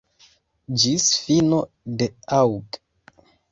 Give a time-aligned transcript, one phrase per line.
[0.83, 1.61] Ĝis fino
[2.01, 2.09] de
[2.41, 2.83] aŭg.